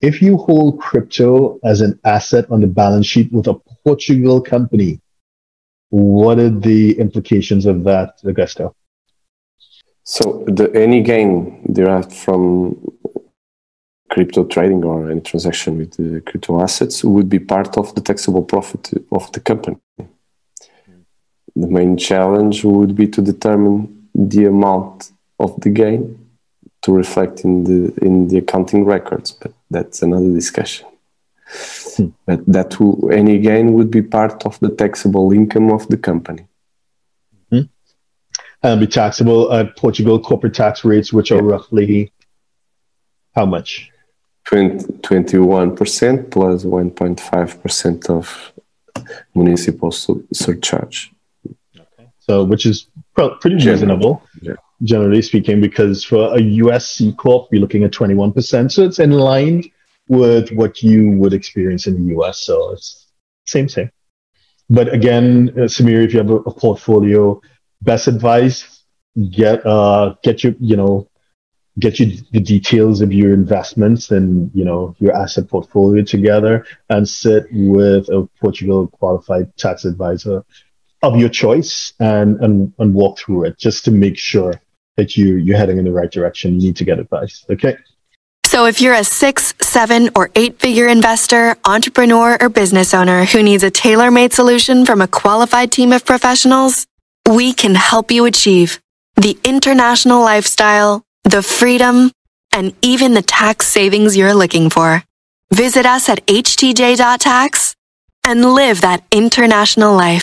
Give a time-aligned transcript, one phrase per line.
[0.00, 5.00] if you hold crypto as an asset on the balance sheet with a Portugal company,
[5.90, 8.74] what are the implications of that, Augusto?
[10.04, 12.80] So the any gain derived from
[14.10, 18.42] crypto trading or any transaction with the crypto assets would be part of the taxable
[18.42, 19.76] profit of the company.
[21.56, 26.29] The main challenge would be to determine the amount of the gain
[26.82, 30.86] to reflect in the in the accounting records, but that's another discussion.
[31.96, 32.08] Hmm.
[32.26, 36.46] But that will, any gain would be part of the taxable income of the company.
[37.52, 37.66] Mm-hmm.
[38.62, 41.50] And be taxable at Portugal corporate tax rates, which are yeah.
[41.50, 42.12] roughly
[43.34, 43.90] how much?
[44.46, 48.52] 21% plus 1.5% of
[49.34, 51.12] municipal surcharge.
[51.46, 52.08] Okay.
[52.18, 54.29] So, which is pretty reasonable, yeah.
[54.82, 58.72] Generally speaking, because for a US C Corp, you're looking at 21%.
[58.72, 59.70] So it's in line
[60.08, 62.40] with what you would experience in the US.
[62.40, 63.06] So it's
[63.46, 63.90] same, same.
[64.68, 67.40] But again, uh, Samir, if you have a, a portfolio,
[67.82, 68.84] best advice,
[69.30, 71.10] get, uh, get your, you know,
[71.78, 77.08] get you the details of your investments and you know your asset portfolio together and
[77.08, 80.44] sit with a Portugal qualified tax advisor
[81.02, 84.60] of your choice and and, and walk through it just to make sure
[84.96, 86.60] that you you're heading in the right direction.
[86.60, 87.44] You need to get advice.
[87.50, 87.76] Okay.
[88.46, 93.42] So if you're a six, seven, or eight figure investor, entrepreneur, or business owner who
[93.42, 96.86] needs a tailor made solution from a qualified team of professionals,
[97.28, 98.80] we can help you achieve
[99.14, 102.10] the international lifestyle the freedom,
[102.52, 105.02] and even the tax savings you're looking for.
[105.52, 107.74] Visit us at htj.tax
[108.24, 110.22] and live that international life.